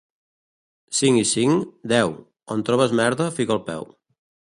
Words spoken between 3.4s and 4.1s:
fica el peu.